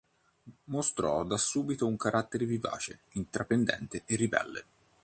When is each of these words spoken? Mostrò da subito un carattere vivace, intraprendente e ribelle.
Mostrò 0.63 1.23
da 1.23 1.37
subito 1.37 1.85
un 1.85 1.95
carattere 1.95 2.45
vivace, 2.47 3.01
intraprendente 3.11 4.01
e 4.07 4.15
ribelle. 4.15 4.65